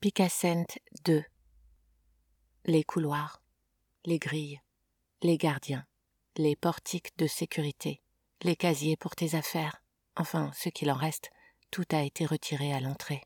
Picassent 0.00 0.46
2 1.04 1.22
Les 2.64 2.84
couloirs, 2.84 3.42
les 4.06 4.18
grilles, 4.18 4.58
les 5.20 5.36
gardiens, 5.36 5.84
les 6.38 6.56
portiques 6.56 7.14
de 7.18 7.26
sécurité, 7.26 8.00
les 8.40 8.56
casiers 8.56 8.96
pour 8.96 9.14
tes 9.14 9.34
affaires, 9.34 9.82
enfin 10.16 10.52
ce 10.54 10.70
qu'il 10.70 10.90
en 10.90 10.94
reste, 10.94 11.30
tout 11.70 11.84
a 11.92 12.02
été 12.02 12.24
retiré 12.24 12.72
à 12.72 12.80
l'entrée. 12.80 13.20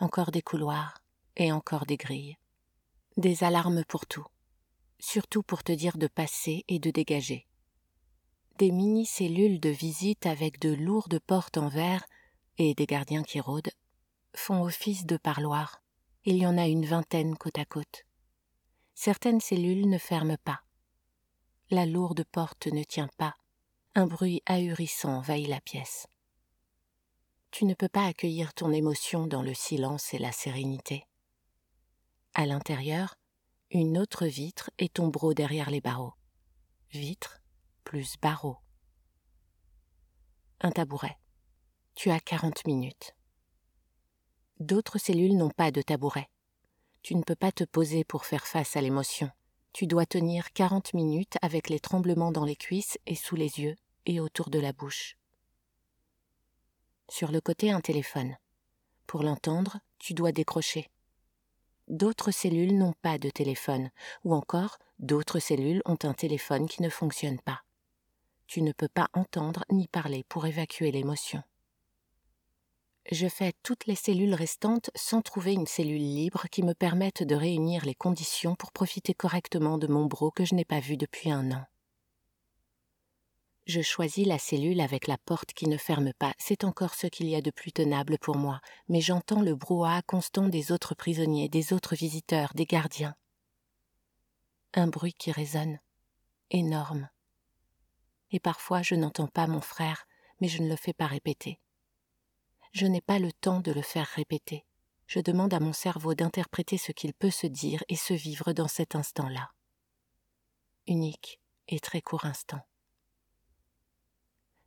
Encore 0.00 0.32
des 0.32 0.42
couloirs 0.42 0.98
et 1.36 1.52
encore 1.52 1.86
des 1.86 1.98
grilles. 1.98 2.36
Des 3.16 3.44
alarmes 3.44 3.84
pour 3.84 4.06
tout, 4.06 4.26
surtout 4.98 5.44
pour 5.44 5.62
te 5.62 5.70
dire 5.70 5.98
de 5.98 6.08
passer 6.08 6.64
et 6.66 6.80
de 6.80 6.90
dégager. 6.90 7.46
Des 8.58 8.72
mini-cellules 8.72 9.60
de 9.60 9.70
visite 9.70 10.26
avec 10.26 10.58
de 10.58 10.74
lourdes 10.74 11.20
portes 11.20 11.58
en 11.58 11.68
verre 11.68 12.04
et 12.58 12.74
des 12.74 12.86
gardiens 12.86 13.22
qui 13.22 13.38
rôdent 13.38 13.70
font 14.34 14.62
office 14.62 15.06
de 15.06 15.16
parloir. 15.16 15.82
Il 16.24 16.36
y 16.36 16.46
en 16.46 16.58
a 16.58 16.66
une 16.66 16.86
vingtaine 16.86 17.36
côte 17.36 17.58
à 17.58 17.64
côte. 17.64 18.04
Certaines 18.94 19.40
cellules 19.40 19.88
ne 19.88 19.98
ferment 19.98 20.38
pas. 20.44 20.62
La 21.70 21.86
lourde 21.86 22.24
porte 22.24 22.66
ne 22.68 22.84
tient 22.84 23.10
pas. 23.16 23.36
Un 23.94 24.06
bruit 24.06 24.42
ahurissant 24.46 25.16
envahit 25.18 25.48
la 25.48 25.60
pièce. 25.60 26.06
Tu 27.50 27.64
ne 27.64 27.74
peux 27.74 27.88
pas 27.88 28.06
accueillir 28.06 28.54
ton 28.54 28.72
émotion 28.72 29.26
dans 29.26 29.42
le 29.42 29.54
silence 29.54 30.12
et 30.14 30.18
la 30.18 30.32
sérénité. 30.32 31.06
À 32.34 32.46
l'intérieur, 32.46 33.16
une 33.70 33.98
autre 33.98 34.26
vitre 34.26 34.70
et 34.78 34.88
tombereau 34.88 35.34
derrière 35.34 35.70
les 35.70 35.80
barreaux. 35.80 36.14
Vitre 36.90 37.40
plus 37.84 38.16
barreau. 38.20 38.56
Un 40.60 40.70
tabouret. 40.70 41.18
Tu 41.94 42.10
as 42.10 42.20
quarante 42.20 42.66
minutes. 42.66 43.14
D'autres 44.60 44.98
cellules 44.98 45.36
n'ont 45.36 45.50
pas 45.50 45.72
de 45.72 45.82
tabouret. 45.82 46.28
Tu 47.02 47.16
ne 47.16 47.22
peux 47.22 47.34
pas 47.34 47.50
te 47.50 47.64
poser 47.64 48.04
pour 48.04 48.24
faire 48.24 48.46
face 48.46 48.76
à 48.76 48.80
l'émotion. 48.80 49.30
Tu 49.72 49.88
dois 49.88 50.06
tenir 50.06 50.52
quarante 50.52 50.94
minutes 50.94 51.36
avec 51.42 51.68
les 51.68 51.80
tremblements 51.80 52.30
dans 52.30 52.44
les 52.44 52.54
cuisses 52.54 52.96
et 53.06 53.16
sous 53.16 53.34
les 53.34 53.60
yeux 53.60 53.74
et 54.06 54.20
autour 54.20 54.50
de 54.50 54.60
la 54.60 54.72
bouche. 54.72 55.16
Sur 57.08 57.32
le 57.32 57.40
côté 57.40 57.72
un 57.72 57.80
téléphone. 57.80 58.36
Pour 59.08 59.24
l'entendre, 59.24 59.80
tu 59.98 60.14
dois 60.14 60.30
décrocher. 60.30 60.88
D'autres 61.88 62.30
cellules 62.30 62.78
n'ont 62.78 62.94
pas 63.02 63.18
de 63.18 63.30
téléphone, 63.30 63.90
ou 64.22 64.34
encore 64.34 64.78
d'autres 65.00 65.40
cellules 65.40 65.82
ont 65.84 65.98
un 66.04 66.14
téléphone 66.14 66.68
qui 66.68 66.80
ne 66.80 66.88
fonctionne 66.88 67.40
pas. 67.40 67.62
Tu 68.46 68.62
ne 68.62 68.72
peux 68.72 68.88
pas 68.88 69.08
entendre 69.12 69.64
ni 69.70 69.88
parler 69.88 70.24
pour 70.28 70.46
évacuer 70.46 70.92
l'émotion 70.92 71.42
je 73.10 73.28
fais 73.28 73.52
toutes 73.62 73.86
les 73.86 73.94
cellules 73.94 74.34
restantes 74.34 74.90
sans 74.94 75.20
trouver 75.20 75.52
une 75.52 75.66
cellule 75.66 75.98
libre 75.98 76.46
qui 76.50 76.62
me 76.62 76.72
permette 76.72 77.22
de 77.22 77.34
réunir 77.34 77.84
les 77.84 77.94
conditions 77.94 78.54
pour 78.54 78.72
profiter 78.72 79.12
correctement 79.12 79.76
de 79.76 79.86
mon 79.86 80.06
bro 80.06 80.30
que 80.30 80.44
je 80.44 80.54
n'ai 80.54 80.64
pas 80.64 80.80
vu 80.80 80.96
depuis 80.96 81.30
un 81.30 81.52
an. 81.52 81.64
Je 83.66 83.80
choisis 83.80 84.26
la 84.26 84.38
cellule 84.38 84.80
avec 84.80 85.06
la 85.06 85.16
porte 85.16 85.54
qui 85.54 85.68
ne 85.68 85.78
ferme 85.78 86.12
pas, 86.18 86.34
c'est 86.38 86.64
encore 86.64 86.94
ce 86.94 87.06
qu'il 87.06 87.28
y 87.28 87.34
a 87.34 87.40
de 87.40 87.50
plus 87.50 87.72
tenable 87.72 88.18
pour 88.18 88.36
moi, 88.36 88.60
mais 88.88 89.00
j'entends 89.00 89.40
le 89.40 89.54
brouhaha 89.54 90.02
constant 90.02 90.48
des 90.48 90.70
autres 90.70 90.94
prisonniers, 90.94 91.48
des 91.48 91.72
autres 91.72 91.94
visiteurs, 91.94 92.52
des 92.54 92.66
gardiens. 92.66 93.14
Un 94.74 94.86
bruit 94.86 95.14
qui 95.14 95.32
résonne, 95.32 95.78
énorme. 96.50 97.08
Et 98.32 98.40
parfois 98.40 98.82
je 98.82 98.94
n'entends 98.94 99.28
pas 99.28 99.46
mon 99.46 99.62
frère, 99.62 100.06
mais 100.40 100.48
je 100.48 100.62
ne 100.62 100.68
le 100.68 100.76
fais 100.76 100.92
pas 100.92 101.06
répéter 101.06 101.58
je 102.74 102.86
n'ai 102.86 103.00
pas 103.00 103.20
le 103.20 103.32
temps 103.32 103.60
de 103.60 103.70
le 103.70 103.82
faire 103.82 104.06
répéter. 104.06 104.66
Je 105.06 105.20
demande 105.20 105.54
à 105.54 105.60
mon 105.60 105.72
cerveau 105.72 106.14
d'interpréter 106.14 106.76
ce 106.76 106.90
qu'il 106.90 107.14
peut 107.14 107.30
se 107.30 107.46
dire 107.46 107.84
et 107.88 107.94
se 107.94 108.12
vivre 108.14 108.52
dans 108.52 108.66
cet 108.66 108.96
instant-là. 108.96 109.52
Unique 110.88 111.40
et 111.68 111.78
très 111.78 112.02
court 112.02 112.24
instant. 112.24 112.60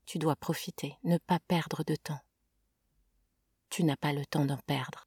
Tu 0.06 0.20
dois 0.20 0.38
profiter, 0.38 0.98
ne 1.04 1.18
pas 1.18 1.40
perdre 1.40 1.84
de 1.84 1.96
temps. 1.96 2.22
Tu 3.70 3.84
n'as 3.84 3.98
pas 3.98 4.14
le 4.14 4.26
temps 4.26 4.46
d'en 4.46 4.58
perdre. 4.60 5.07